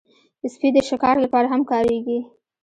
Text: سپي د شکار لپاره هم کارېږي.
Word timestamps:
سپي 0.53 0.69
د 0.73 0.77
شکار 0.89 1.15
لپاره 1.25 1.47
هم 1.53 1.61
کارېږي. 1.71 2.19